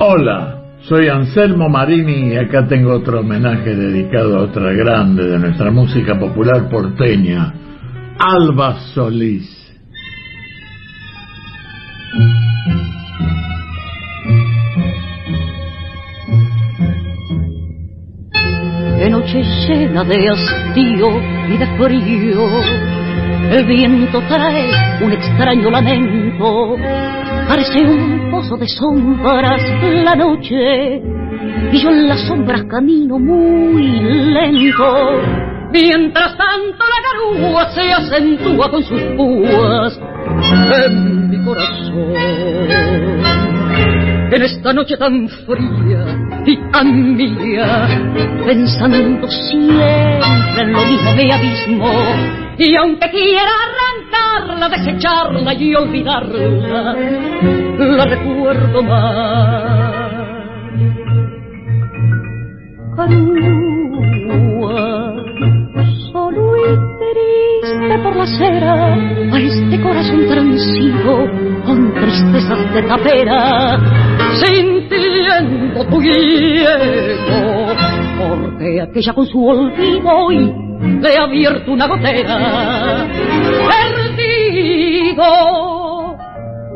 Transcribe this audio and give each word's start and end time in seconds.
Hola, 0.00 0.62
soy 0.82 1.08
Anselmo 1.08 1.68
Marini 1.68 2.32
y 2.32 2.36
acá 2.36 2.68
tengo 2.68 2.92
otro 2.92 3.18
homenaje 3.18 3.74
dedicado 3.74 4.38
a 4.38 4.42
otra 4.42 4.72
grande 4.72 5.26
de 5.26 5.40
nuestra 5.40 5.72
música 5.72 6.16
popular 6.16 6.68
porteña, 6.70 7.52
Alba 8.16 8.78
Solís. 8.94 9.44
Qué 18.98 19.10
noche 19.10 19.42
llena 19.66 20.04
de 20.04 20.28
hastío 20.28 21.08
y 21.48 21.56
de 21.56 21.66
frío, 21.76 22.46
el 23.50 23.66
viento 23.66 24.20
trae 24.28 24.70
un 25.04 25.12
extraño 25.12 25.70
lamento, 25.72 26.76
parece 27.48 27.84
un 27.84 28.27
de 28.38 28.68
sombras 28.68 29.60
la 29.82 30.14
noche, 30.14 31.02
y 31.72 31.78
yo 31.82 31.90
en 31.90 32.06
las 32.06 32.20
sombras 32.28 32.62
camino 32.70 33.18
muy 33.18 33.82
lento. 33.82 34.84
Mientras 35.72 36.36
tanto 36.36 36.84
la 36.84 37.40
garúa 37.42 37.68
se 37.70 37.92
acentúa 37.92 38.70
con 38.70 38.84
sus 38.84 39.02
púas 39.16 40.00
en 40.86 41.30
mi 41.30 41.44
corazón 41.44 43.07
en 44.38 44.44
esta 44.44 44.72
noche 44.72 44.96
tan 44.96 45.28
fría 45.28 46.04
y 46.46 46.56
tan 46.70 47.16
mía, 47.16 47.88
pensando 48.46 49.28
siempre 49.28 50.62
en 50.62 50.72
lo 50.72 50.80
mismo 50.86 51.14
me 51.16 51.32
abismo, 51.32 51.92
y 52.56 52.76
aunque 52.76 53.10
quiera 53.10 53.50
arrancarla, 53.66 54.68
desecharla 54.68 55.54
y 55.54 55.74
olvidarla, 55.74 56.96
la 57.78 58.04
recuerdo 58.04 58.82
más. 58.84 60.08
Carúa, 62.96 63.67
triste 67.12 67.98
por 68.02 68.16
la 68.16 68.24
acera, 68.24 68.94
a 68.94 69.38
este 69.38 69.80
corazón 69.80 70.26
transido 70.28 71.28
con 71.64 71.94
tristezas 71.94 72.74
de 72.74 72.82
tapera, 72.82 73.78
sintiendo 74.44 75.84
tu 75.86 76.00
hielo, 76.00 77.74
porque 78.18 78.80
aquella 78.82 79.12
con 79.12 79.26
su 79.26 79.46
olvido 79.46 80.32
y 80.32 80.68
le 81.00 81.16
ha 81.16 81.24
abierto 81.24 81.72
una 81.72 81.86
gotera, 81.86 83.06
perdido, 83.68 85.24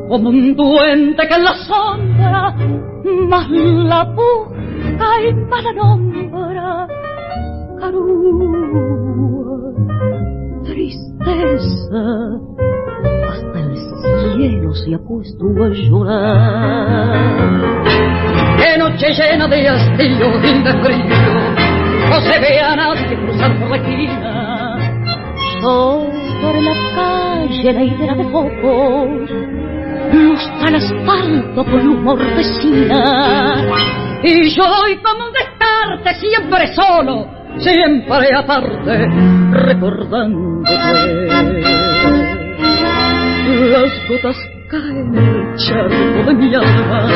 como 0.08 0.28
un 0.30 0.54
duende 0.54 1.28
que 1.28 1.34
en 1.34 1.44
la 1.44 1.54
sombra 1.54 2.54
más 3.28 3.48
la 3.48 4.04
busca 4.04 5.22
y 5.26 5.34
más 5.48 5.64
la 5.64 5.72
nombra, 5.72 6.86
carúa, 7.80 9.72
tristeza, 10.72 12.02
hasta 13.28 13.58
el 13.60 13.76
cielo 14.36 14.74
se 14.74 14.94
ha 14.94 14.98
puesto 14.98 15.44
a 15.62 15.68
llorar. 15.68 17.20
Qué 18.56 18.78
noche 18.78 19.12
llena 19.12 19.48
de 19.48 19.68
hastío 19.68 20.28
y 20.38 20.62
de 20.62 20.72
frío, 20.82 21.16
no 22.08 22.20
se 22.20 22.40
ve 22.40 22.60
a 22.60 22.76
nadie 22.76 23.16
cruzar 23.16 23.58
por 23.58 23.70
la 23.70 23.76
esquina. 23.76 24.78
Sobre 25.60 26.62
la 26.62 26.74
calle 26.94 27.72
la 27.72 27.84
hidra 27.84 28.14
de 28.14 28.24
focos, 28.24 29.30
lustra 30.12 30.68
el 30.68 30.74
asfalto 30.76 31.64
con 31.64 31.86
luz 31.86 32.00
mortecina. 32.00 33.56
Y 34.24 34.48
yo 34.50 34.62
voy 34.62 34.96
como 35.02 35.26
un 35.26 35.32
descarte, 35.32 36.14
siempre 36.14 36.74
solo, 36.74 37.26
siempre 37.58 38.34
aparte, 38.34 39.41
recordándote. 39.62 40.72
Las 43.70 44.08
gotas 44.08 44.36
caen 44.70 45.14
en 45.14 45.24
el 45.24 45.56
charco 45.56 46.22
de 46.26 46.34
mi 46.34 46.54
alma, 46.54 47.08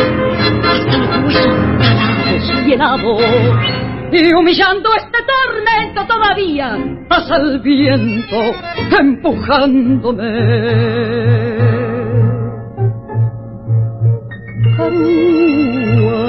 hasta 2.27 2.63
y. 2.65 3.19
Y 4.13 4.35
humillando 4.35 4.91
este 4.95 5.19
tormento 5.27 6.07
todavía, 6.07 6.79
pasa 7.09 7.37
el 7.37 7.61
viento 7.61 8.55
empujándome. 8.99 10.33
Carúa, 14.77 16.21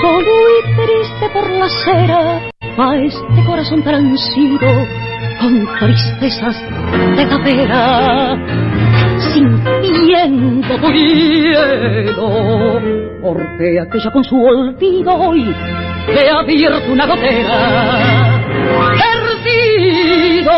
solo 0.00 0.34
y 0.48 0.62
triste 0.76 1.26
por 1.32 1.50
la 1.50 1.64
acera, 1.66 2.45
va 2.78 2.96
este 2.96 3.44
corazón 3.46 3.82
transido 3.82 4.68
con 5.40 5.66
tristezas 5.78 6.56
de 7.16 7.26
tapera, 7.26 8.36
sintiendo 9.32 10.76
tu 10.76 10.88
hielo, 10.92 12.28
porque 13.22 13.80
aquella 13.80 14.10
con 14.10 14.24
su 14.24 14.36
olvido 14.36 15.14
hoy 15.14 15.54
le 16.08 16.30
ha 16.30 16.40
abierto 16.40 16.92
una 16.92 17.06
gotera, 17.06 18.40
perdido 19.42 20.52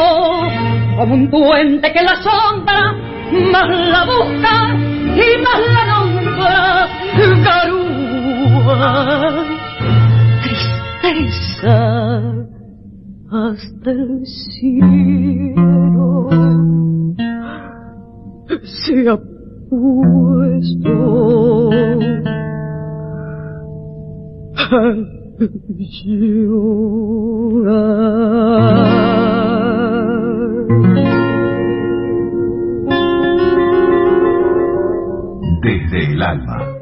como 0.96 1.14
un 1.14 1.30
duende 1.30 1.92
que 1.92 2.02
la 2.02 2.16
sombra 2.16 2.94
más 3.52 3.68
la 3.68 4.04
busca 4.04 4.74
y 5.14 5.38
más 5.42 5.60
la 5.74 5.84
nombra, 5.86 6.88
garúa, 7.44 8.78
tristeza 11.08 12.46
hasta 13.30 13.91
el 13.91 14.26
cielo 14.26 15.58
se 18.62 19.08
ha 19.08 19.16
puesto 19.70 20.92
a 24.56 24.94
llorar. 25.78 26.28
Desde 35.62 36.12
el 36.12 36.22
alma. 36.22 36.77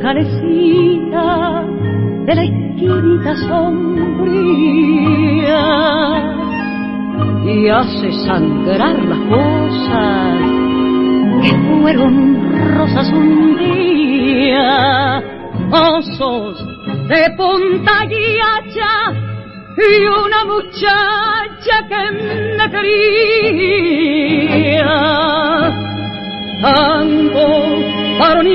Calecita 0.00 1.64
de 2.26 2.34
la 2.34 2.42
esquinita 2.42 3.36
sombría 3.48 4.80
y 7.44 7.68
hace 7.68 8.12
sangrar 8.26 8.98
las 9.04 9.18
cosas 9.28 10.40
que 11.42 11.52
fueron 11.80 12.14
rosas 12.76 13.12
un 13.12 13.56
día, 13.58 15.22
osos 15.70 16.64
de 17.08 17.30
punta 17.36 18.04
y 18.06 18.38
hacha 18.38 19.12
y 19.76 20.04
una 20.04 20.44
muchacha 20.44 21.88
que 21.88 22.02
me 22.56 22.66
quería. 22.70 24.10
Tango, 26.62 27.48
varón 28.18 28.46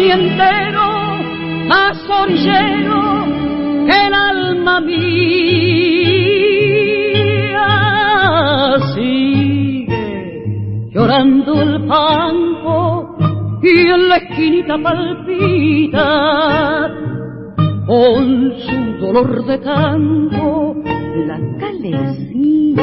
alma 4.76 4.82
mía 4.82 5.16
sigue 8.94 10.90
llorando 10.92 11.62
el 11.62 11.86
panco 11.88 13.16
y 13.62 13.70
en 13.70 14.10
la 14.10 14.18
esquinita 14.18 14.78
palpita 14.78 16.08
con 17.88 18.54
su 18.60 18.98
dolor 19.00 19.46
de 19.46 19.58
tango 19.60 20.76
la 21.28 21.40
calecita. 21.60 22.76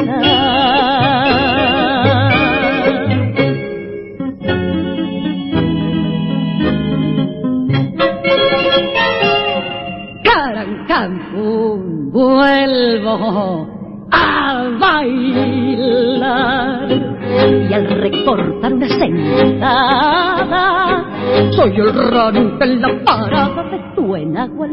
Vuelvo 12.23 13.67
a 14.11 14.69
bailar 14.79 16.11
y 17.69 17.73
al 17.73 17.87
recortar 17.87 18.73
una 18.73 18.87
sentada 18.87 20.23
soy 21.51 21.75
el 21.77 21.93
raro 22.11 22.57
que 22.57 22.63
en 22.63 22.81
la 22.81 22.89
parada 23.03 23.63
de 23.63 23.79
tu 23.95 24.15
enagua 24.15 24.67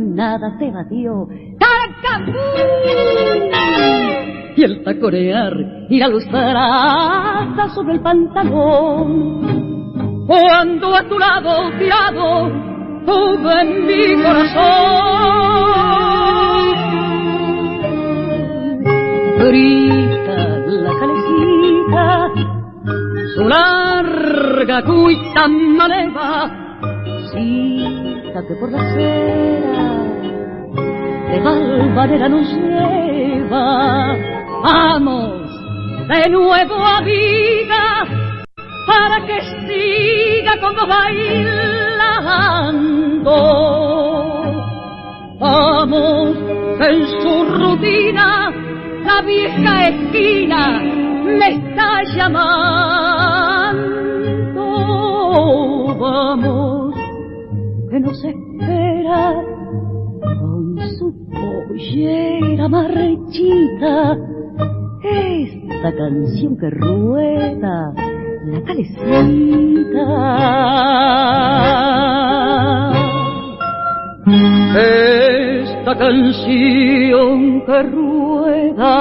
nada 0.00 0.56
te 0.58 0.70
batió. 0.70 1.26
¡Caracabú! 1.58 2.32
Y 4.56 4.64
el 4.64 4.84
tacorear 4.84 5.54
y 5.88 5.98
la 5.98 6.08
lustrada 6.08 7.68
sobre 7.74 7.94
el 7.94 8.00
pantalón. 8.00 9.62
Cuando 10.26 10.94
a 10.94 11.02
tu 11.08 11.18
lado 11.18 11.70
tirado 11.78 12.50
tuve 13.06 13.60
en 13.62 13.86
mi 13.86 14.22
corazón. 14.22 15.62
Grita 19.42 20.38
la 20.84 20.92
calecita, 21.00 22.30
su 23.34 23.42
larga 23.42 24.84
cuita 24.84 25.48
maleva, 25.48 26.48
cita 27.32 28.46
que 28.46 28.54
por 28.54 28.70
la 28.70 28.78
acera 28.78 29.82
de 31.28 31.40
Valvanera 31.40 32.28
nos 32.28 32.46
lleva. 32.54 34.16
Vamos 34.62 35.50
de 36.06 36.28
nuevo 36.30 36.74
a 36.76 37.00
vida 37.00 38.04
para 38.86 39.26
que 39.26 39.40
siga 39.66 40.60
como 40.60 40.86
bailando. 40.86 41.72
Vamos 45.40 46.36
en 46.78 47.08
su 47.08 47.44
rutina, 47.44 48.52
la 49.04 49.22
vieja 49.22 49.88
esquina 49.88 50.80
me 51.24 51.48
está 51.48 52.02
llamando. 52.14 53.82
Vamos, 55.98 56.94
que 57.90 58.00
nos 58.00 58.24
espera 58.24 59.34
con 60.20 60.78
su 60.98 61.14
pollera 61.30 62.68
marchita 62.68 64.16
esta 65.02 65.92
canción 65.96 66.56
que 66.56 66.70
rueda 66.70 67.92
la 68.46 68.62
calecita. 68.62 69.02
Esta 74.24 75.98
canción 75.98 77.64
que 77.66 77.82
rueda 77.82 78.92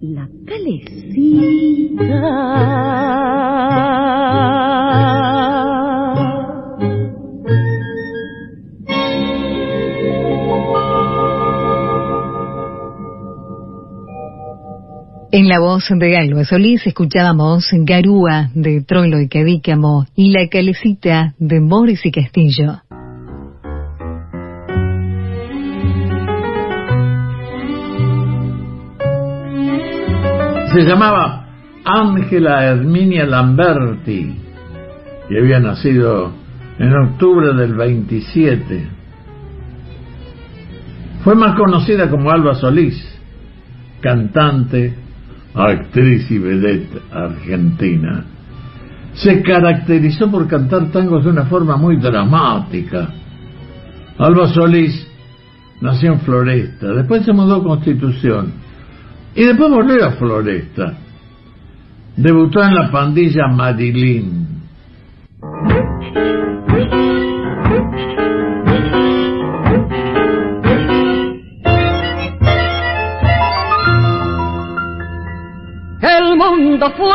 la 0.00 0.28
calecita. 0.44 1.96
En 15.38 15.48
la 15.48 15.58
voz 15.58 15.84
de 15.90 16.16
Alba 16.16 16.46
Solís 16.46 16.86
escuchábamos 16.86 17.68
Garúa 17.70 18.48
de 18.54 18.80
Troilo 18.80 19.20
y 19.20 19.28
Cadícamo 19.28 20.06
y 20.14 20.32
La 20.32 20.48
Calecita 20.48 21.34
de 21.38 21.60
Morris 21.60 22.06
y 22.06 22.10
Castillo. 22.10 22.80
Se 30.72 30.80
llamaba 30.88 31.50
Ángela 31.84 32.64
Herminia 32.64 33.26
Lamberti 33.26 34.40
y 35.28 35.38
había 35.38 35.60
nacido 35.60 36.32
en 36.78 36.96
octubre 36.96 37.52
del 37.52 37.74
27. 37.74 38.88
Fue 41.22 41.34
más 41.34 41.54
conocida 41.58 42.08
como 42.08 42.30
Alba 42.30 42.54
Solís, 42.54 42.96
cantante, 44.00 45.04
actriz 45.56 46.30
y 46.30 46.38
vedette 46.38 47.00
argentina. 47.10 48.24
Se 49.14 49.42
caracterizó 49.42 50.30
por 50.30 50.46
cantar 50.46 50.90
tangos 50.90 51.24
de 51.24 51.30
una 51.30 51.46
forma 51.46 51.76
muy 51.76 51.96
dramática. 51.96 53.08
Alba 54.18 54.48
Solís 54.48 55.06
nació 55.80 56.12
en 56.12 56.20
Floresta, 56.20 56.88
después 56.92 57.24
se 57.24 57.32
mudó 57.32 57.56
a 57.56 57.62
Constitución 57.62 58.52
y 59.34 59.44
después 59.44 59.70
volvió 59.70 60.04
a 60.06 60.12
Floresta. 60.12 60.94
Debutó 62.16 62.62
en 62.62 62.74
la 62.74 62.90
pandilla 62.90 63.48
Marilyn. 63.48 64.46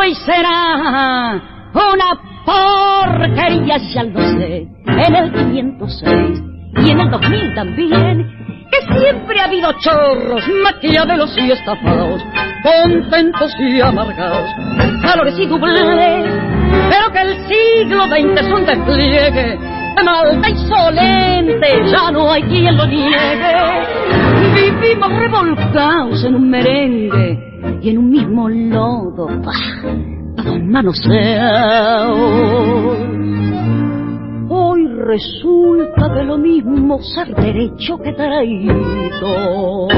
Y 0.06 0.14
será 0.14 1.40
una 1.74 2.20
porquería, 2.44 3.76
ya 3.78 4.02
lo 4.04 4.20
sé, 4.20 4.66
en 4.86 5.14
el 5.14 5.32
506 5.32 6.42
y 6.84 6.90
en 6.90 7.00
el 7.00 7.10
2000 7.10 7.54
también, 7.54 8.68
que 8.70 8.98
siempre 8.98 9.40
ha 9.40 9.44
habido 9.44 9.72
chorros, 9.78 10.42
maquiavelos 10.64 11.36
y 11.38 11.52
estafados, 11.52 12.22
contentos 12.62 13.54
y 13.60 13.80
amargados, 13.80 14.50
valores 15.02 15.38
y 15.38 15.46
doblez, 15.46 16.34
pero 16.90 17.12
que 17.12 17.20
el 17.20 17.36
siglo 17.46 18.06
XX 18.06 18.40
es 18.40 18.52
un 18.52 18.64
despliegue 18.64 19.58
de 19.96 20.02
malta 20.04 20.48
insolente, 20.48 21.68
ya 21.86 22.10
no 22.10 22.32
hay 22.32 22.42
quien 22.42 22.76
lo 22.76 22.86
niegue. 22.86 23.54
Vivimos 24.54 25.12
revolcados 25.12 26.24
en 26.24 26.34
un 26.34 26.50
merengue 26.50 27.51
y 27.82 27.90
en 27.90 27.98
un 27.98 28.10
mismo 28.10 28.48
lodo, 28.48 29.26
todos 29.26 30.62
manoseados. 30.62 32.18
Hoy 34.48 34.86
resulta 34.86 36.14
que 36.14 36.22
lo 36.22 36.38
mismo 36.38 37.00
ser 37.02 37.34
derecho 37.34 37.98
que 37.98 38.12
traído. 38.12 39.88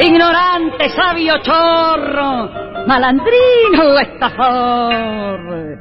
Ignorante, 0.00 0.88
sabio, 0.96 1.34
chorro, 1.42 2.48
malandrino 2.86 3.84
o 3.94 3.98
estafador. 3.98 5.78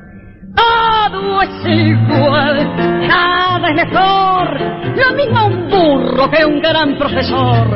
Todo 0.56 1.42
es 1.42 1.66
igual, 1.66 3.08
nada 3.08 3.70
es 3.70 3.76
mejor. 3.76 4.62
Lo 4.96 5.16
mismo 5.16 5.46
un 5.48 5.70
burro 5.70 6.30
que 6.30 6.46
un 6.46 6.60
gran 6.60 6.98
profesor. 6.98 7.68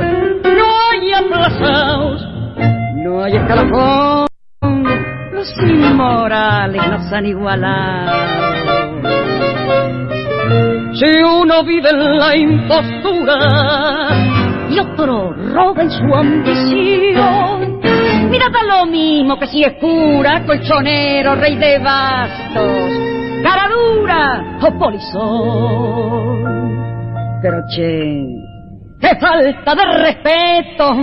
No 0.44 0.66
hay 0.92 1.14
aplazados, 1.14 2.27
no 3.08 3.24
hay 3.24 3.36
escalafón. 3.38 4.28
Los 5.32 5.54
inmorales 5.64 6.82
nos 6.90 7.14
han 7.14 7.26
igualado. 7.26 8.12
Si 10.94 11.24
uno 11.24 11.64
vive 11.64 11.90
en 11.90 12.18
la 12.18 12.36
impostura 12.36 13.38
y 14.70 14.80
otro 14.80 15.32
roba 15.54 15.84
en 15.84 15.92
su 15.92 16.04
ambición, 16.14 17.80
mira 18.30 18.50
da 18.50 18.64
lo 18.64 18.86
mismo 18.88 19.40
que 19.40 19.48
si 19.48 19.64
es 19.64 19.74
cura, 19.80 20.44
colchonero, 20.46 21.36
rey 21.36 21.56
de 21.56 21.80
bastos, 21.80 22.92
cara 23.44 23.70
dura 23.70 24.58
o 24.62 24.80
polizón. 24.80 26.44
Pero 27.42 27.58
che, 27.74 28.26
qué 29.00 29.16
falta 29.20 29.76
de 29.76 29.86
respeto, 30.04 30.96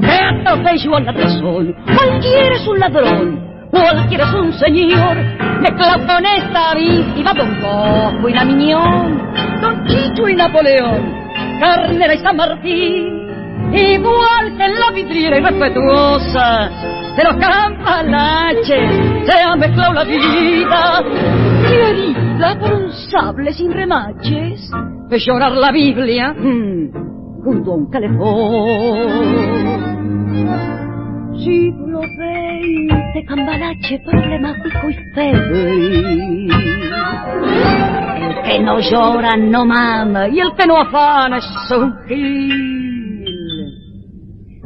atropello 0.00 0.96
al 0.96 1.04
ladrón, 1.04 1.74
cualquiera 1.84 2.54
es 2.54 2.66
un 2.66 2.78
ladrón. 2.78 3.48
Cualquiera 3.70 4.24
es 4.24 4.34
un 4.34 4.52
señor, 4.54 5.16
mezclado 5.60 6.06
con 6.06 6.24
esta 6.24 6.74
víctima 6.74 7.34
Don 7.34 7.60
Bosco 7.60 8.28
y 8.28 8.32
la 8.32 8.44
Miñón, 8.44 9.32
Don 9.60 9.84
Chicho 9.84 10.26
y 10.26 10.36
Napoleón, 10.36 11.12
Carnera 11.60 12.14
y 12.14 12.18
San 12.18 12.36
Martín, 12.36 13.28
igual 13.72 14.56
que 14.56 14.64
en 14.64 14.80
la 14.80 14.90
vidriera 14.90 15.38
irrespetuosa 15.38 16.70
de 17.14 17.24
los 17.24 17.36
campanaches, 17.36 19.26
se 19.26 19.42
ha 19.42 19.54
mezclado 19.54 19.92
la 19.92 20.04
vida, 20.04 21.02
querida 21.68 22.58
por 22.58 22.72
un 22.72 22.92
sable 23.10 23.52
sin 23.52 23.70
remaches, 23.70 24.70
de 25.08 25.18
llorar 25.18 25.52
la 25.52 25.70
Biblia 25.72 26.32
mm, 26.32 27.42
junto 27.44 27.72
a 27.72 27.74
un 27.74 27.90
calefón 27.90 29.87
siglo 31.44 32.00
XX, 32.00 33.26
cambalache 33.26 34.00
problemático 34.04 34.88
y 34.88 34.94
febril. 35.14 36.52
El 38.20 38.42
que 38.42 38.58
no 38.60 38.80
llora 38.80 39.36
no 39.36 39.64
mama 39.64 40.28
y 40.28 40.40
el 40.40 40.52
que 40.54 40.66
no 40.66 40.76
afana 40.76 41.38
es 41.38 41.70
un 41.70 41.94
gil. 42.06 43.28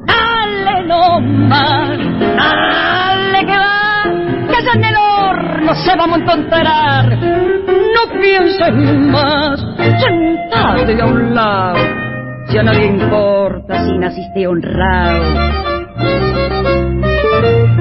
Dale, 0.07 0.87
no 0.87 1.21
más. 1.21 1.99
Dale 2.37 3.47
que 3.47 3.57
va, 3.57 4.02
que 4.49 4.64
ya 4.64 4.73
en 4.75 4.85
el 4.85 4.97
horno 4.97 5.75
se 5.75 5.97
vamos 5.97 6.19
a 6.19 6.23
encontrar. 6.23 7.19
No 7.19 8.21
pienses 8.21 8.75
más, 8.99 9.61
sentate 9.76 11.00
a 11.00 11.07
un 11.07 11.35
lado. 11.35 12.02
Ya 12.53 12.63
no 12.63 12.73
le 12.75 12.85
importa 12.85 13.87
si 13.87 13.97
naciste 13.97 14.47
honrado. 14.47 15.25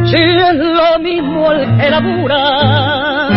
Si 0.06 0.16
es 0.16 0.56
lo 0.56 1.00
mismo 1.00 1.52
el 1.52 1.78
que 1.78 1.90
labura, 1.90 3.30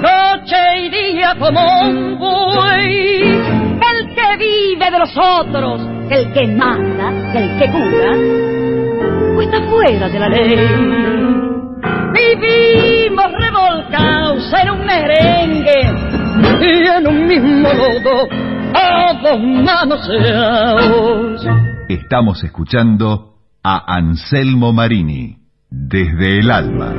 noche 0.00 0.78
y 0.78 0.88
día 0.88 1.34
como 1.36 1.60
un 1.82 2.18
buey, 2.18 3.22
el 3.22 4.14
que 4.14 4.36
vive 4.38 4.90
de 4.90 4.98
los 5.00 5.16
otros, 5.16 5.80
el 6.10 6.32
que 6.32 6.46
manda, 6.46 7.10
el 7.34 7.58
que 7.58 7.70
cura, 7.70 8.14
pues 9.34 9.48
está 9.48 9.60
fuera 9.68 10.08
de 10.08 10.18
la 10.20 10.28
ley. 10.28 10.56
Vivimos 12.14 13.32
revolcados 13.32 14.52
en 14.62 14.70
un 14.70 14.86
merengue 14.86 15.80
y 16.60 16.86
en 16.86 17.06
un 17.08 17.26
mismo 17.26 17.68
lodo, 17.68 18.28
todos 18.72 19.40
manoseados. 19.40 21.46
Estamos 21.88 22.42
escuchando 22.44 23.34
a 23.62 23.94
Anselmo 23.96 24.72
Marini, 24.72 25.36
desde 25.70 26.38
el 26.40 26.50
alma. 26.50 26.92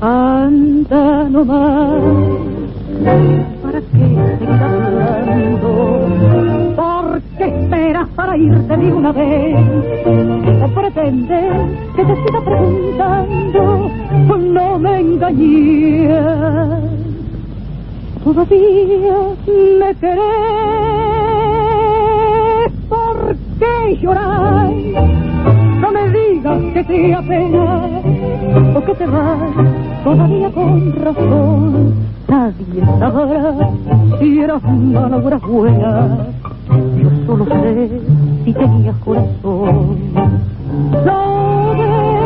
Anda 0.00 1.28
nomás, 1.28 2.02
¿para 3.62 3.80
qué 3.80 3.98
seguir 3.98 4.62
hablando? 4.62 6.08
¿Por 6.76 7.20
qué 7.36 7.44
esperas 7.44 8.08
para 8.16 8.36
irte 8.36 8.76
de 8.78 8.92
una 8.92 9.12
vez? 9.12 9.56
¿O 10.62 10.68
pretendes 10.74 11.54
que 11.96 12.04
te 12.04 12.14
siga 12.16 12.40
preguntando? 12.44 13.90
No 14.38 14.78
me 14.78 15.00
engañes, 15.00 16.10
todavía 18.24 19.16
me 19.46 19.94
querés. 19.96 20.20
¿Por 22.88 23.36
qué 23.58 23.98
llorar? 24.02 24.70
No 25.80 25.90
me 25.92 26.08
digas 26.10 26.58
que 26.74 26.84
te 26.84 27.14
apena 27.14 27.88
o 28.74 28.84
que 28.84 28.94
te 28.94 29.06
vas 29.06 29.38
todavía 30.04 30.50
con 30.50 30.92
razón. 30.96 31.94
Nadie 32.28 32.84
sabrá 32.98 33.54
si 34.18 34.40
eras 34.40 34.62
mala 34.62 35.16
o 35.16 35.28
eras 35.28 35.42
buena. 35.42 36.18
Yo 37.02 37.10
solo 37.26 37.44
sé 37.46 38.00
si 38.44 38.52
tenías 38.52 38.96
corazón. 38.96 39.98
Lo 41.04 42.19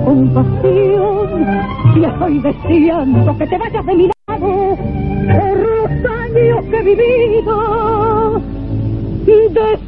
te 0.00 0.68
pido 0.68 1.26
compasión. 1.26 1.46
Y 1.96 2.04
estoy 2.04 2.38
deseando 2.38 3.36
que 3.38 3.46
te 3.46 3.58
vayas 3.58 3.86
de 3.86 3.94
mi 3.94 4.10
lado 4.26 4.76
por 4.76 5.56
los 5.58 5.90
años 6.10 6.64
que 6.70 6.76
he 6.78 6.82
vivido. 6.82 8.40
Desesperado. 9.26 9.80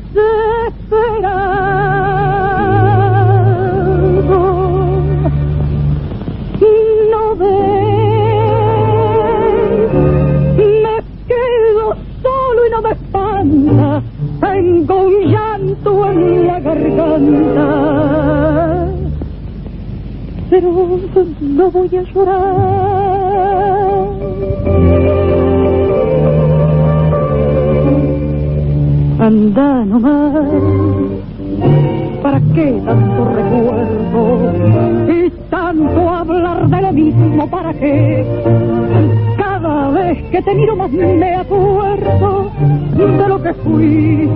No 7.10 7.24
ves, 7.36 7.48
me 10.82 10.96
quedo 11.26 11.86
solo 12.22 12.60
y 12.66 12.70
no 12.70 12.78
me 12.82 12.90
espanta, 12.92 14.02
tengo 14.40 14.94
un 15.02 15.14
llanto 15.26 15.90
en 16.10 16.46
la 16.46 16.60
garganta 16.60 17.81
pero 20.62 21.26
no 21.40 21.70
voy 21.70 21.96
a 21.96 22.02
llorar. 22.02 22.52
Anda 29.18 29.84
nomás, 29.84 30.46
¿para 32.22 32.40
qué 32.54 32.80
tanto 32.84 33.24
recuerdo? 33.24 34.52
Y 35.12 35.30
tanto 35.50 36.08
hablar 36.08 36.68
de 36.68 36.82
lo 36.82 36.92
mismo, 36.92 37.50
¿para 37.50 37.72
qué? 37.74 38.24
Cada 39.36 39.90
vez 39.90 40.22
que 40.30 40.42
te 40.42 40.54
miro 40.54 40.76
más 40.76 40.90
me 40.90 41.34
acuerdo 41.34 42.50
de 42.96 43.28
lo 43.28 43.42
que 43.42 43.54
fui, 43.54 44.28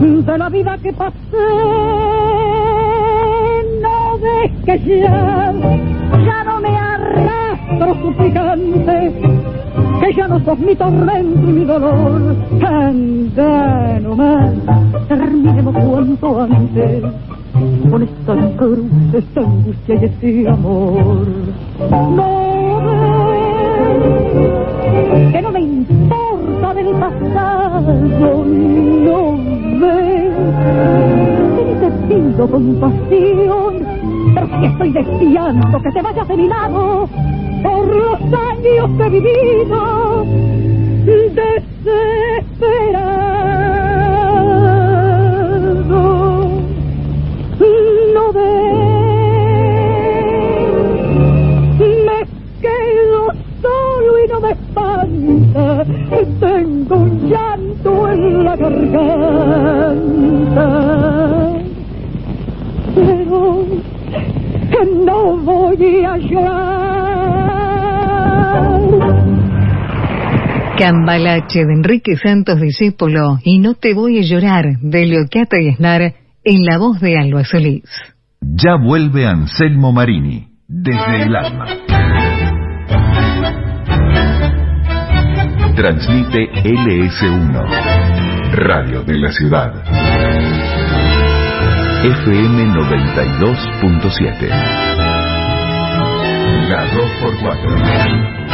de 0.00 0.38
la 0.38 0.48
vida 0.48 0.78
que 0.82 0.92
pasé 0.92 2.25
ves 4.46 4.64
que 4.64 5.00
ya, 5.00 5.52
ya 6.24 6.44
no 6.44 6.60
me 6.60 6.68
arrastro 6.68 7.94
suplicante, 8.02 9.12
que 10.00 10.12
ya 10.14 10.28
no 10.28 10.38
sos 10.40 10.58
mi 10.58 10.74
tormento 10.74 11.48
y 11.48 11.52
mi 11.52 11.64
dolor. 11.64 12.36
Anda 12.64 14.00
nomás, 14.00 14.54
terminemos 15.08 15.74
cuanto 15.74 16.42
antes 16.42 17.04
con 17.90 18.02
esta 18.02 18.34
cruz, 18.56 19.14
esta 19.14 19.40
angustia 19.40 19.94
y 19.94 20.04
este 20.04 20.48
amor. 20.48 21.26
No 21.90 22.80
ves 25.12 25.32
que 25.32 25.42
no 25.42 25.52
me 25.52 25.60
importa 25.60 26.74
del 26.74 26.90
pasado, 26.96 28.44
no 28.44 29.38
ves 29.80 30.36
te 31.80 31.90
pido 32.08 32.48
compasión, 32.48 33.95
estoy 34.64 34.92
deseando 34.92 35.82
que 35.82 35.90
te 35.90 36.02
vayas 36.02 36.28
de 36.28 36.36
mi 36.36 36.48
lado 36.48 37.08
por 37.62 37.86
los 37.86 38.20
años 38.20 38.90
que 38.96 39.06
he 39.06 39.10
vivido 39.10 40.24
desesperado. 41.04 41.76
No 48.14 48.32
ves, 48.32 48.65
Cambalache 70.78 71.64
de 71.64 71.72
Enrique 71.72 72.16
Santos 72.16 72.60
Discípulo 72.60 73.38
y 73.42 73.58
No 73.60 73.74
te 73.74 73.94
voy 73.94 74.18
a 74.18 74.22
llorar 74.22 74.78
de 74.82 75.06
Leocata 75.06 75.58
y 75.58 75.68
Esnar 75.68 76.02
en 76.44 76.64
la 76.64 76.76
voz 76.76 77.00
de 77.00 77.18
Alba 77.18 77.44
Solís. 77.44 77.84
Ya 78.42 78.76
vuelve 78.76 79.26
Anselmo 79.26 79.90
Marini, 79.92 80.48
desde 80.68 81.22
el 81.22 81.34
alma. 81.34 81.66
Transmite 85.74 86.50
LS1, 86.62 88.52
Radio 88.52 89.02
de 89.02 89.18
la 89.18 89.32
Ciudad. 89.32 89.82
FM 92.04 92.64
92.7. 92.66 94.48
La 96.68 96.86
2x4. 96.92 98.45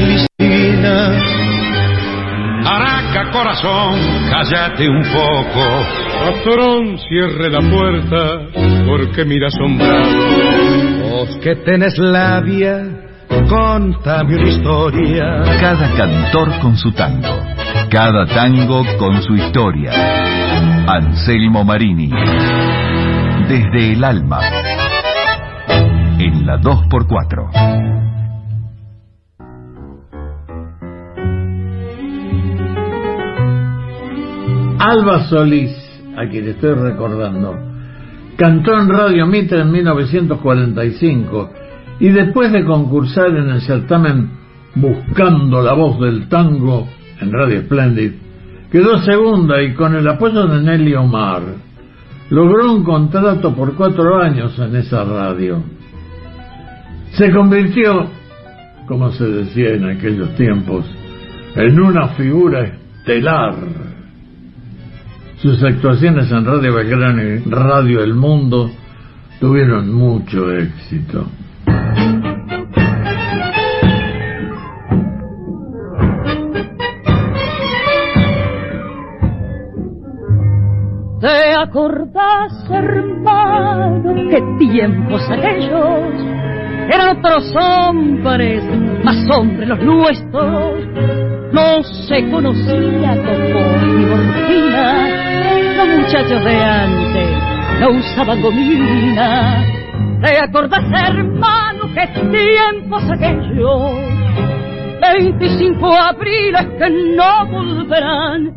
Araca, 2.67 3.31
corazón, 3.31 3.95
cállate 4.31 4.89
un 4.89 5.03
poco. 5.03 5.85
Patrón, 6.25 6.99
cierre 7.09 7.51
la 7.51 7.61
puerta 7.61 8.41
porque 8.87 9.25
mira 9.25 9.49
asombrado 9.49 10.05
Vos 11.03 11.37
que 11.43 11.57
tenés 11.57 11.99
labia, 11.99 12.83
contame 13.49 14.37
una 14.37 14.49
historia. 14.49 15.43
Cada 15.61 15.95
cantor 15.95 16.59
con 16.61 16.77
su 16.77 16.93
tango. 16.93 17.39
Cada 17.91 18.27
tango 18.27 18.85
con 18.99 19.23
su 19.23 19.35
historia. 19.35 19.93
Anselmo 20.87 21.65
Marini. 21.65 22.11
Desde 23.49 23.93
el 23.93 24.05
alma. 24.05 24.41
En 26.19 26.47
la 26.47 26.57
2x4. 26.59 28.24
Alba 34.87 35.25
Solís, 35.31 35.75
a 36.15 36.29
quien 36.29 36.47
estoy 36.47 36.75
recordando, 36.75 37.55
cantó 38.37 38.79
en 38.79 38.91
Radio 38.91 39.27
Mitre 39.27 39.63
en 39.63 39.73
1945 39.73 41.51
y 42.01 42.11
después 42.11 42.53
de 42.53 42.67
concursar 42.67 43.31
en 43.31 43.49
el 43.49 43.63
certamen 43.63 44.31
Buscando 44.75 45.63
la 45.63 45.73
voz 45.73 45.99
del 46.01 46.29
tango 46.29 46.87
en 47.19 47.33
Radio 47.33 47.63
Splendid, 47.63 48.13
quedó 48.71 48.99
segunda 48.99 49.63
y 49.63 49.73
con 49.73 49.95
el 49.95 50.07
apoyo 50.07 50.49
de 50.49 50.61
Nelly 50.61 50.95
Omar 50.97 51.43
logró 52.29 52.71
un 52.71 52.85
contrato 52.85 53.55
por 53.55 53.75
cuatro 53.77 54.21
años 54.21 54.59
en 54.59 54.77
esa 54.77 55.03
radio. 55.05 55.63
Se 57.13 57.33
convirtió, 57.33 58.09
como 58.87 59.13
se 59.13 59.25
decía 59.25 59.71
en 59.71 59.87
aquellos 59.87 60.35
tiempos, 60.35 60.85
en 61.55 61.81
una 61.81 62.09
figura 62.09 62.67
estelar 62.99 63.94
sus 65.45 65.63
actuaciones 65.63 66.33
en 66.33 66.47
Radio 66.47 66.73
Belgrano 66.73 67.23
y 67.23 67.39
Radio 67.41 68.03
El 68.03 68.15
Mundo 68.15 68.71
tuvieron 69.39 69.93
mucho 69.93 70.51
éxito. 70.51 71.27
¿Te 81.21 81.55
acordás, 81.63 82.71
hermano, 82.71 84.15
qué 84.31 84.43
tiempos 84.59 85.21
aquellos? 85.29 86.25
Eran 86.89 87.19
otros 87.19 87.55
hombres, 87.55 88.65
más 89.05 89.19
hombres 89.29 89.69
los 89.69 89.83
nuestros. 89.83 90.87
No 91.53 91.83
se 91.83 92.31
conocía 92.31 93.15
como 93.23 93.77
ni 93.87 94.05
los 95.87 95.99
muchachos 95.99 96.45
de 96.45 96.57
antes 96.57 97.81
no 97.81 97.91
usaban 97.91 98.43
gomina. 98.43 99.65
¿Te 100.23 100.39
acordás, 100.39 100.85
hermano, 101.09 101.85
qué 101.95 102.07
tiempos 102.31 103.03
aquellos? 103.11 103.93
25 105.01 105.95
abriles 105.95 106.67
que 106.79 106.91
no 107.17 107.47
volverán. 107.51 108.53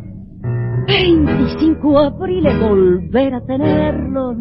25 0.86 1.98
abriles 1.98 2.58
volver 2.60 3.34
a 3.34 3.40
tenerlos. 3.44 4.36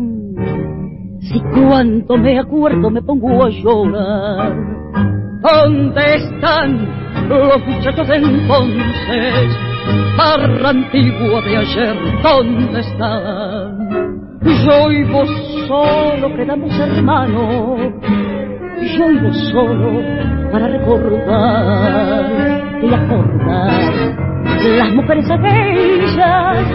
Si 1.21 1.41
cuando 1.41 2.17
me 2.17 2.39
acuerdo 2.39 2.89
me 2.89 3.01
pongo 3.01 3.43
a 3.43 3.49
llorar. 3.49 4.55
¿Dónde 5.41 6.15
están 6.15 7.27
los 7.27 7.67
muchachos 7.67 8.09
entonces? 8.09 9.66
Barra 10.17 10.69
antigua 10.69 11.41
de 11.41 11.57
ayer, 11.57 11.95
¿dónde 12.23 12.79
están? 12.79 13.87
Yo 14.41 14.91
y 14.91 15.03
vos 15.05 15.29
solo 15.67 16.35
quedamos 16.35 16.73
hermanos, 16.79 17.79
yo 18.97 19.11
y 19.11 19.17
vos 19.19 19.37
solo 19.51 20.01
para 20.51 20.67
recordar 20.67 22.25
y 22.81 22.93
acordar. 22.93 24.17
Las 24.77 24.93
mujeres 24.93 25.29
aquellas 25.29 26.65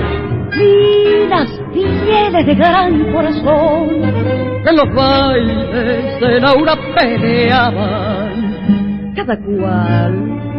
y 0.58 1.28
las 1.28 1.48
pieles 1.72 2.46
de 2.46 2.54
gran 2.54 3.12
corazón 3.12 3.88
que 4.62 4.70
en 4.70 4.76
los 4.76 4.94
bailes 4.94 6.20
de 6.20 6.40
Laura 6.40 6.76
peleaban, 6.94 8.32
cada 9.16 9.36
cual 9.38 10.51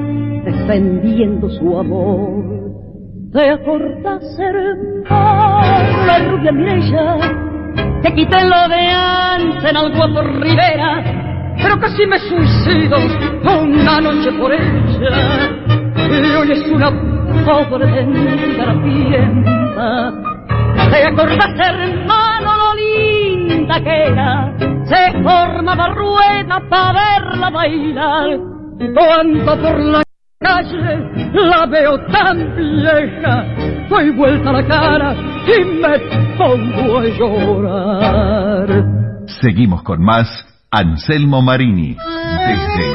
defendiendo 0.53 1.49
su 1.49 1.77
amor. 1.77 2.43
¿Te 3.31 3.49
acordás, 3.49 4.23
hermano, 4.39 6.05
la 6.05 6.19
rubia 6.29 6.51
Mireya? 6.51 7.17
Que 8.03 8.13
quité 8.13 8.43
lo 8.43 8.67
de 8.69 8.87
antes 8.89 9.63
en 9.63 9.77
algo 9.77 10.13
por 10.13 10.41
Rivera, 10.41 11.03
pero 11.57 11.79
casi 11.79 12.05
me 12.05 12.19
suicido 12.19 12.97
una 13.43 14.01
noche 14.01 14.31
por 14.33 14.51
ella. 14.53 15.49
Y 15.97 16.35
hoy 16.35 16.51
es 16.51 16.67
una 16.69 16.91
pobre 17.45 17.85
harapienta. 18.61 20.13
¿Te 20.91 21.05
acordás, 21.07 21.59
hermano, 21.59 22.51
lo 22.55 22.75
linda 22.75 23.81
que 23.81 24.03
era? 24.03 24.53
Se 24.85 25.11
formaba 25.23 25.87
rueda 25.87 26.61
para 26.69 26.93
verla 26.93 27.49
bailar. 27.49 28.39
Cuando 28.93 29.55
por 29.61 29.79
la 29.79 30.02
calle 30.73 31.31
la 31.33 31.65
veo 31.65 31.97
tan 32.11 32.55
vieja, 32.55 33.45
doy 33.89 34.11
vuelta 34.11 34.51
la 34.51 34.65
cara 34.65 35.15
y 35.47 35.65
me 35.65 35.99
pongo 36.37 36.99
a 36.99 37.05
llorar. 37.05 38.85
Seguimos 39.41 39.83
con 39.83 40.03
más 40.03 40.45
Anselmo 40.71 41.41
Marini, 41.41 41.95
desde. 42.47 42.93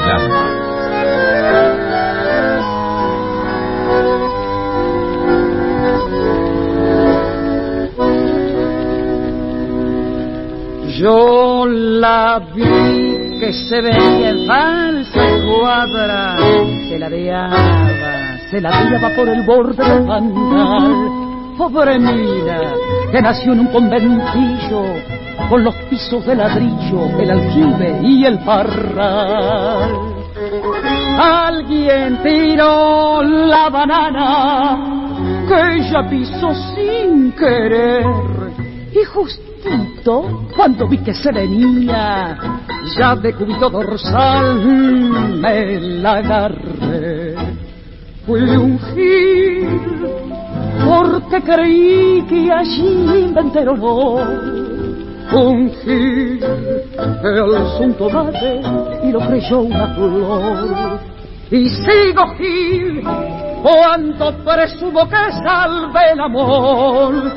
Yo 10.99 11.65
la 11.67 12.41
vi 12.57 13.18
que 13.39 13.53
se 13.53 13.81
veía 13.81 14.31
en 14.31 14.47
falsa 14.47 15.21
cuadra, 15.45 16.37
se 16.89 16.99
la 16.99 17.09
veaba, 17.09 18.39
se 18.51 18.61
la 18.61 18.71
veaba 18.71 19.15
por 19.15 19.29
el 19.29 19.43
borde 19.45 19.85
del 19.85 20.07
pantal. 20.07 21.55
Pobre 21.57 21.99
mina, 21.99 22.61
que 23.11 23.21
nació 23.21 23.53
en 23.53 23.61
un 23.61 23.67
conventillo, 23.67 24.83
con 25.49 25.65
los 25.65 25.75
pisos 25.91 26.25
de 26.27 26.35
ladrillo, 26.35 27.19
el 27.19 27.31
aljibe 27.31 28.01
y 28.03 28.25
el 28.25 28.39
parral. 28.41 29.91
Alguien 31.21 32.19
tiró 32.23 33.23
la 33.23 33.69
banana 33.71 34.99
que 35.49 35.77
ella 35.77 36.09
pisó 36.09 36.55
sin 36.75 37.33
querer 37.33 38.05
y 38.93 39.05
justo 39.05 39.48
cuando 40.57 40.87
vi 40.89 40.99
que 40.99 41.15
se 41.15 41.33
venía, 41.33 42.37
ya 42.97 43.17
de 43.17 43.35
cubito 43.35 43.69
dorsal 43.69 44.65
me 45.41 45.81
la 45.81 46.13
agarré. 46.13 47.35
Fui 48.27 48.41
un 48.41 48.79
gil, 48.79 49.81
porque 50.87 51.43
creí 51.43 52.23
que 52.29 52.53
allí 52.53 53.33
enteró. 53.37 53.75
Un 55.31 55.71
gil 55.85 56.41
que 56.41 57.29
alzó 57.29 57.81
un 57.81 57.95
tomate 57.95 58.63
y 59.05 59.13
lo 59.13 59.21
creyó 59.21 59.61
una 59.61 59.95
flor. 59.95 61.01
Y 61.51 61.69
sigo 61.69 62.35
gil, 62.39 63.03
cuando 63.63 64.33
presumo 64.45 65.09
que 65.09 65.33
salve 65.43 66.13
el 66.13 66.21
amor, 66.21 67.33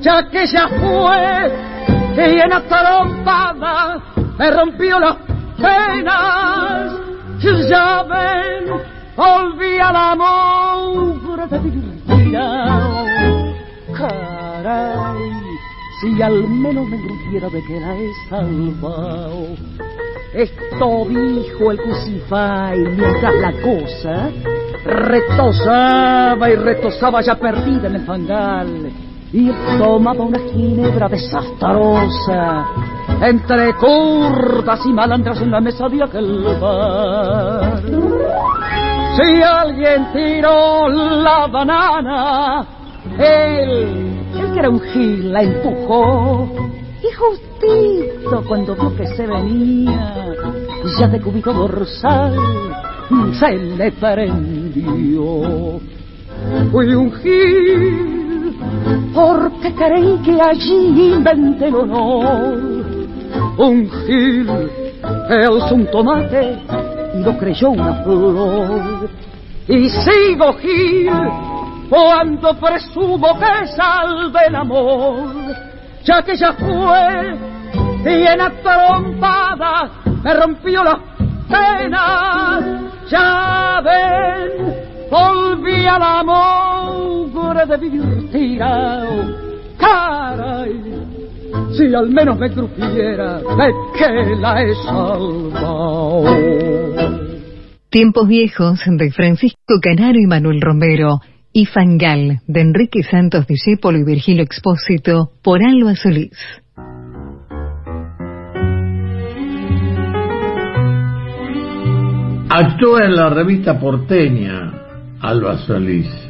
ya 0.00 0.28
que 0.28 0.46
ya 0.46 0.68
fue 0.68 1.69
y 2.16 2.40
en 2.40 2.52
esta 2.52 2.82
trompada 2.82 4.02
me 4.38 4.50
rompió 4.50 4.98
las 4.98 5.16
penas. 5.56 6.92
Ya 7.68 8.02
ven, 8.02 8.66
volví 9.16 9.78
al 9.78 9.96
amor 9.96 11.48
de 11.48 11.58
mi 11.60 12.32
Caray, 13.92 15.18
si 16.00 16.22
al 16.22 16.48
menos 16.48 16.86
me 16.88 16.96
grupiera 16.98 17.48
de 17.48 17.62
que 17.64 17.80
la 17.80 17.96
he 17.96 18.10
salvado. 18.28 19.46
Esto 20.34 21.06
dijo 21.08 21.70
el 21.72 21.78
crucify 21.78 22.78
mientras 22.78 23.34
la 23.34 23.52
cosa 23.60 24.30
retosaba 24.84 26.50
y 26.50 26.54
retosaba 26.54 27.20
ya 27.20 27.34
perdida 27.34 27.88
en 27.88 27.96
el 27.96 28.06
fangal 28.06 29.09
y 29.32 29.50
tomaba 29.78 30.24
una 30.24 30.40
ginebra 30.50 31.08
desastrosa 31.08 32.66
entre 33.22 33.74
curtas 33.74 34.80
y 34.86 34.92
malandras 34.92 35.40
en 35.40 35.50
la 35.50 35.60
mesa 35.60 35.88
de 35.88 36.02
aquel 36.02 36.44
bar. 36.60 37.82
Si 39.16 39.42
alguien 39.42 40.12
tiró 40.12 40.88
la 40.88 41.46
banana, 41.46 42.66
él, 43.18 44.10
él 44.34 44.52
que 44.52 44.58
era 44.58 44.70
un 44.70 44.80
gil, 44.80 45.32
la 45.32 45.42
empujó 45.42 46.48
Y 47.02 47.12
justito 47.14 48.44
cuando 48.48 48.74
vio 48.74 48.96
que 48.96 49.06
se 49.06 49.26
venía, 49.26 50.26
ya 50.98 51.08
de 51.08 51.20
cubito 51.20 51.52
dorsal, 51.52 52.36
se 53.38 53.56
le 53.56 53.92
prendió. 53.92 55.80
Fui 56.70 56.94
un 56.94 57.12
gil, 57.12 58.29
creí 59.72 60.18
que 60.24 60.40
allí 60.40 61.12
inventé 61.14 61.68
el 61.68 61.74
honor. 61.74 62.58
Un 63.58 63.90
gil 63.90 64.48
es 65.28 65.72
un 65.72 65.86
tomate 65.86 66.58
y 67.14 67.22
lo 67.22 67.36
creyó 67.38 67.70
una 67.70 68.02
flor. 68.02 69.08
Y 69.68 69.88
sigo 69.88 70.52
gil 70.54 71.10
cuando 71.88 72.54
presumo 72.54 73.38
que 73.38 73.66
salve 73.66 74.46
el 74.46 74.54
amor, 74.54 75.34
ya 76.04 76.22
que 76.22 76.36
ya 76.36 76.52
fue 76.52 77.36
bien 78.04 78.38
trompada, 78.62 79.90
me 80.22 80.34
rompió 80.34 80.84
las 80.84 80.98
penas, 81.48 82.64
ya 83.10 83.80
ven, 83.82 85.10
volví 85.10 85.84
al 85.86 86.02
amor 86.02 87.66
de 87.66 87.76
vivir 87.76 88.30
tirado, 88.30 89.49
caray, 89.80 90.72
si 91.76 91.94
al 91.94 92.10
menos 92.10 92.38
me 92.38 92.50
crujiera 92.50 93.38
de 93.38 93.72
que 93.98 94.36
la 94.36 94.62
he 94.62 94.74
salvado. 94.84 96.24
Tiempos 97.90 98.28
viejos 98.28 98.80
de 98.86 99.10
Francisco 99.10 99.80
Canaro 99.82 100.18
y 100.18 100.26
Manuel 100.26 100.60
Romero 100.60 101.20
y 101.52 101.66
Fangal 101.66 102.40
de 102.46 102.60
Enrique 102.60 103.02
Santos 103.02 103.46
Discépolo 103.46 103.98
y 103.98 104.04
Virgilio 104.04 104.44
Expósito 104.44 105.32
por 105.42 105.60
Alba 105.62 105.96
Solís. 105.96 106.38
Actúa 112.52 113.04
en 113.04 113.14
la 113.14 113.30
revista 113.30 113.78
porteña 113.78 114.72
Alba 115.20 115.58
Solís. 115.58 116.29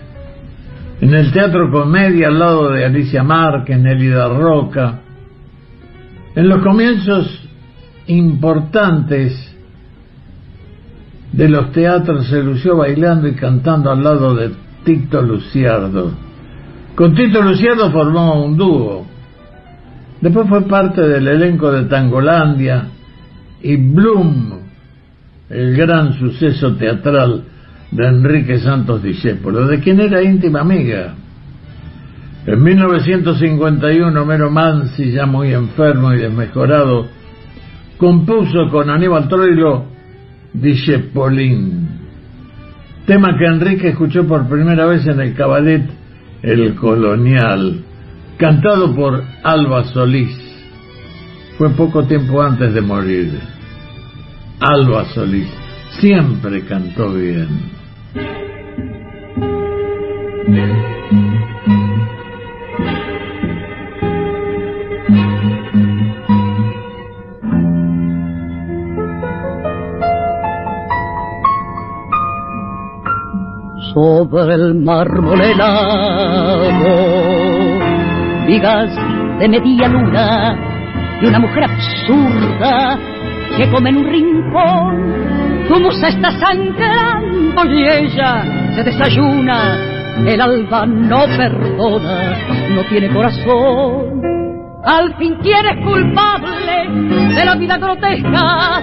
En 1.01 1.15
el 1.15 1.33
Teatro 1.33 1.71
Comedia 1.71 2.29
al 2.29 2.39
lado 2.39 2.71
de 2.73 2.85
Alicia 2.85 3.23
Márquez, 3.23 3.79
Nélida 3.81 4.29
Roca. 4.29 5.01
En 6.35 6.47
los 6.47 6.63
comienzos 6.63 7.49
importantes 8.07 9.57
de 11.33 11.49
los 11.49 11.73
teatros 11.73 12.27
se 12.27 12.43
lució 12.43 12.77
bailando 12.77 13.29
y 13.29 13.35
cantando 13.35 13.91
al 13.91 14.03
lado 14.03 14.35
de 14.35 14.51
Tito 14.85 15.23
Luciardo. 15.23 16.13
Con 16.95 17.15
Tito 17.15 17.41
Luciardo 17.41 17.91
formó 17.91 18.45
un 18.45 18.59
dúo. 18.59 19.07
Después 20.21 20.49
fue 20.51 20.63
parte 20.63 21.01
del 21.01 21.27
elenco 21.27 21.73
de 21.73 21.85
Tangolandia 21.85 22.89
y 23.63 23.77
Bloom, 23.77 24.53
el 25.49 25.77
gran 25.77 26.13
suceso 26.19 26.75
teatral 26.77 27.45
de 27.91 28.07
Enrique 28.07 28.59
Santos 28.59 29.03
Discépolo, 29.03 29.67
de 29.67 29.81
quien 29.81 30.01
era 30.01 30.23
íntima 30.23 30.61
amiga. 30.61 31.15
En 32.47 32.63
1951, 32.63 34.25
Mero 34.25 34.51
Mansi, 34.51 35.11
ya 35.11 35.27
muy 35.27 35.53
enfermo 35.53 36.13
y 36.13 36.19
desmejorado, 36.19 37.07
compuso 37.99 38.69
con 38.71 38.89
Aníbal 38.89 39.29
Troilo 39.29 39.85
Discepolín, 40.53 41.89
tema 43.07 43.37
que 43.37 43.47
Enrique 43.47 43.89
escuchó 43.89 44.27
por 44.27 44.49
primera 44.49 44.87
vez 44.87 45.07
en 45.07 45.21
el 45.21 45.35
cabaret 45.35 45.83
El 46.43 46.75
Colonial, 46.77 47.85
cantado 48.39 48.95
por 48.95 49.23
Alba 49.43 49.85
Solís. 49.85 50.37
Fue 51.59 51.69
poco 51.71 52.05
tiempo 52.05 52.41
antes 52.41 52.73
de 52.73 52.81
morir. 52.81 53.39
Alba 54.61 55.05
Solís 55.07 55.49
siempre 55.99 56.63
cantó 56.63 57.13
bien. 57.13 57.80
Sobre 73.93 74.55
el 74.55 74.75
mármol 74.75 75.41
helado, 75.41 76.95
vigas 78.47 78.91
de 79.39 79.49
media 79.49 79.89
luna 79.89 80.57
y 81.21 81.27
una 81.27 81.39
mujer 81.39 81.65
absurda 81.65 82.99
que 83.57 83.71
come 83.71 83.91
en 83.91 83.97
un 83.97 84.05
rincón. 84.05 85.40
Tu 85.71 85.79
musa 85.79 86.09
está 86.09 86.33
sangrando 86.33 87.65
y 87.67 87.85
ella 87.85 88.45
se 88.75 88.83
desayuna. 88.83 89.77
El 90.27 90.41
alba 90.41 90.85
no 90.85 91.21
perdona, 91.37 92.37
no 92.75 92.83
tiene 92.89 93.09
corazón. 93.11 94.21
Al 94.85 95.15
fin 95.15 95.37
quieres 95.37 95.77
culpable 95.85 96.89
de 97.37 97.45
la 97.45 97.55
vida 97.55 97.79
grotesca 97.79 98.83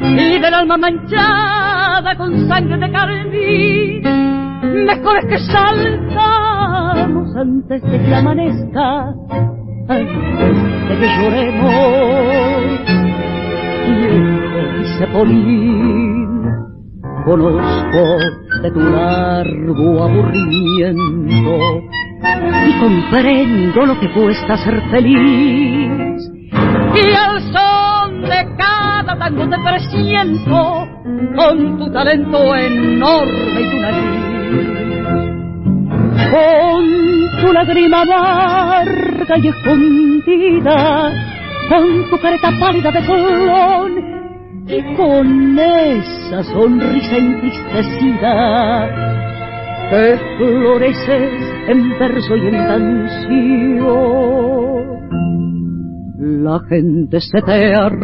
y 0.00 0.38
del 0.38 0.54
alma 0.54 0.78
manchada 0.78 2.16
con 2.16 2.48
sangre 2.48 2.78
de 2.78 2.90
carmín 2.90 4.02
Mejor 4.86 5.18
es 5.18 5.26
que 5.26 5.38
saltamos 5.52 7.36
antes 7.36 7.82
de 7.82 8.00
que 8.00 8.14
amanezca, 8.14 9.12
antes 9.86 10.88
de 10.88 10.96
que 10.98 11.08
lloremos. 11.18 12.32
Dice 14.80 15.06
Polín, 15.08 16.11
conozco 17.24 18.18
de 18.62 18.70
tu 18.70 18.80
largo 18.80 20.04
aburrimiento 20.04 21.82
y 22.66 22.72
comprendo 22.80 23.86
lo 23.86 24.00
que 24.00 24.10
cuesta 24.12 24.56
ser 24.58 24.80
feliz. 24.90 26.30
Y 26.94 27.14
al 27.14 27.40
son 27.52 28.22
de 28.22 28.56
cada 28.56 29.18
tango 29.18 29.48
te 29.48 29.56
presiento 29.58 30.88
con 31.36 31.78
tu 31.78 31.92
talento 31.92 32.54
enorme 32.56 33.60
y 33.60 33.70
tu 33.70 33.78
nariz 33.78 34.22
con 36.32 37.42
tu 37.42 37.52
lágrima 37.52 38.04
larga 38.04 39.38
y 39.38 39.48
escondida, 39.48 41.12
con 41.68 42.10
tu 42.10 42.18
careta 42.20 42.50
pálida 42.58 42.90
de 42.90 43.06
colón 43.06 44.11
y 44.66 44.82
con 44.96 45.58
esa 45.58 46.42
sonrisa 46.44 47.16
entristecida 47.16 48.88
que 49.90 50.18
floreces 50.38 51.32
en 51.68 51.98
verso 51.98 52.36
y 52.36 52.46
en 52.46 52.56
canción. 52.66 53.82
La 56.44 56.60
gente 56.68 57.20
se 57.20 57.42
te 57.42 57.74
arriba 57.74 58.02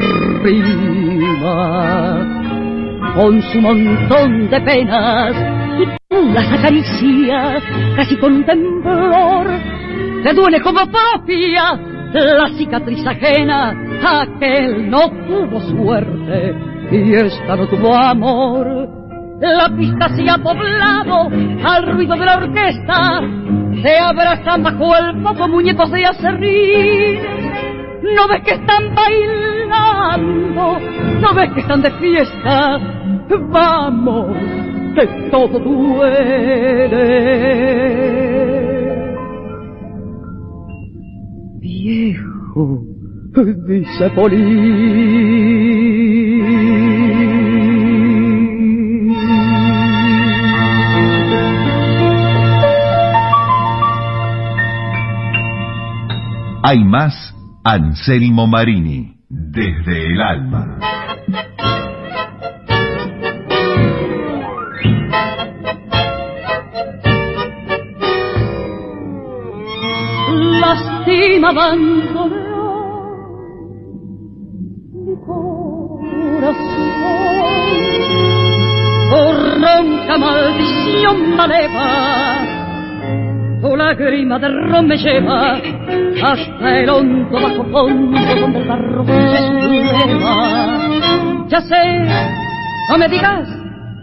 con 3.14 3.40
su 3.42 3.60
montón 3.60 4.50
de 4.50 4.60
penas 4.60 5.34
las 6.10 6.52
acaricias 6.52 7.62
casi 7.96 8.16
con 8.16 8.44
temblor. 8.44 9.46
Te 10.22 10.32
duele 10.34 10.60
como 10.60 10.80
propia 10.86 11.80
la 12.12 12.48
cicatriz 12.56 13.06
ajena, 13.06 13.74
aquel 14.04 14.90
no 14.90 15.10
tuvo 15.26 15.60
suerte 15.60 16.54
y 16.90 17.14
esta 17.14 17.56
no 17.56 17.66
tuvo 17.66 17.94
amor. 17.94 18.88
La 19.40 19.68
pista 19.68 20.08
se 20.16 20.28
ha 20.28 20.36
poblado 20.38 21.30
al 21.64 21.92
ruido 21.92 22.16
de 22.16 22.24
la 22.24 22.36
orquesta, 22.38 23.20
se 23.82 23.98
abrazan 23.98 24.64
bajo 24.64 24.96
el 24.96 25.22
poco 25.22 25.46
muñecos 25.48 25.90
de 25.92 26.04
acerrín. 26.06 27.20
No 28.16 28.26
ves 28.28 28.42
que 28.42 28.54
están 28.54 28.94
bailando, 28.94 30.80
no 31.20 31.34
ves 31.34 31.52
que 31.52 31.60
están 31.60 31.82
de 31.82 31.90
fiesta, 31.92 32.80
vamos 33.50 34.36
que 34.94 35.06
todo 35.30 35.58
duele. 35.58 36.98
Dice 43.44 44.10
Hay 56.62 56.84
más 56.84 57.34
Anselmo 57.64 58.46
Marini, 58.46 59.16
desde 59.28 60.06
el 60.12 60.20
alma. 60.20 60.78
lastima 70.60 71.52
alma 80.08 81.46
leva, 81.46 82.38
tu 83.60 83.76
lágrima 83.76 84.38
de 84.38 84.48
ron 84.48 84.86
me 84.86 84.96
lleva 84.96 85.60
hasta 86.22 86.78
el 86.78 86.88
hondo 86.88 87.40
bajo 87.40 87.64
fondo 87.64 88.18
donde 88.40 88.58
el 88.58 88.68
barro 88.68 89.04
se 89.06 89.38
subleva. 89.46 90.34
Ya 91.48 91.60
sé, 91.60 92.06
no 92.90 92.98
me 92.98 93.08
digas, 93.08 93.48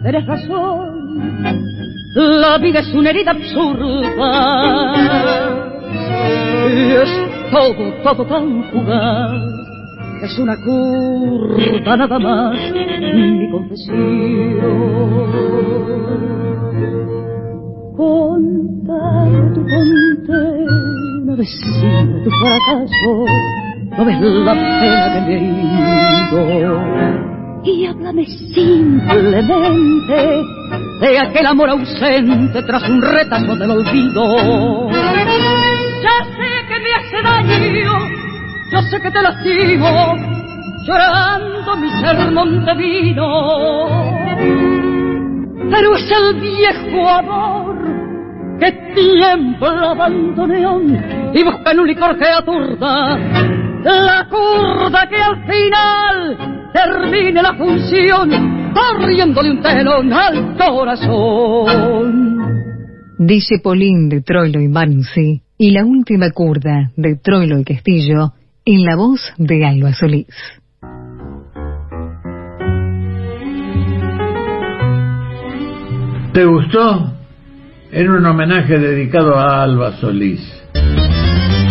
eres 0.04 0.26
razón, 0.26 1.62
la 2.14 2.58
vida 2.58 2.80
es 2.80 2.94
una 2.94 3.10
herida 3.10 3.32
absurda 3.32 4.08
y 6.68 6.92
es 6.92 7.10
todo, 7.50 7.92
todo 8.02 8.24
tan 8.26 8.64
fugaz 8.70 9.55
es 10.22 10.38
una 10.38 10.56
curva 10.56 11.96
nada 11.96 12.18
más 12.18 12.56
mi 13.14 13.50
confesión. 13.50 13.96
Contar 17.96 19.54
tu 19.54 19.60
condena, 19.60 21.36
decir 21.36 22.24
tu 22.24 22.30
fracaso, 22.30 23.24
no 23.96 24.04
ves 24.04 24.20
la 24.20 24.54
pena 24.54 25.12
que 25.14 25.20
me 25.20 25.34
he 25.36 25.40
ido. 26.30 26.40
Y 27.64 27.86
háblame 27.86 28.26
simplemente 28.54 30.18
de 31.00 31.18
aquel 31.18 31.46
amor 31.46 31.70
ausente 31.70 32.62
tras 32.62 32.88
un 32.88 33.02
retazo 33.02 33.56
del 33.56 33.70
olvido. 33.70 34.90
Ya 36.02 36.16
sé 36.36 36.50
que 36.68 36.78
me 36.80 36.92
hace 36.94 37.22
daño 37.22 38.25
yo 38.72 38.82
sé 38.90 39.00
que 39.00 39.10
te 39.10 39.22
lastimo, 39.22 40.16
llorando 40.86 41.76
mi 41.76 41.90
sermón 42.00 42.64
de 42.64 42.74
vino. 42.74 44.06
Pero 45.70 45.96
es 45.96 46.10
el 46.10 46.40
viejo 46.40 47.08
amor 47.08 47.76
que 48.58 48.72
tiembla 48.94 49.90
abandoneón 49.90 51.32
y 51.34 51.42
busca 51.42 51.72
en 51.72 51.80
un 51.80 51.86
licor 51.86 52.18
que 52.18 52.26
aturda 52.26 53.18
la 53.84 54.26
curda 54.28 55.08
que 55.08 55.16
al 55.16 55.44
final 55.46 56.70
termine 56.72 57.42
la 57.42 57.54
función 57.54 58.72
corriéndole 58.72 59.50
un 59.50 59.62
telón 59.62 60.12
al 60.12 60.56
corazón. 60.56 62.26
Dice 63.18 63.58
Polín 63.62 64.08
de 64.08 64.22
Troilo 64.22 64.60
y 64.60 64.68
Mansi 64.68 65.42
y 65.58 65.70
la 65.70 65.84
última 65.84 66.30
curda 66.30 66.90
de 66.96 67.16
Troilo 67.16 67.58
y 67.58 67.64
Castillo 67.64 68.32
en 68.66 68.84
la 68.84 68.96
voz 68.96 69.20
de 69.38 69.64
Alba 69.64 69.94
Solís. 69.94 70.26
¿Te 76.32 76.44
gustó? 76.44 77.12
Era 77.92 78.12
un 78.12 78.26
homenaje 78.26 78.78
dedicado 78.78 79.38
a 79.38 79.62
Alba 79.62 79.92
Solís. 80.00 80.40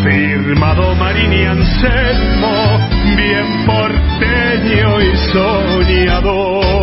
Firmado 0.04 0.96
Marini 0.96 1.46
Anselmo, 1.46 2.80
bien 3.18 3.66
porteño 3.66 5.02
y 5.02 5.18
soñador 5.34 6.76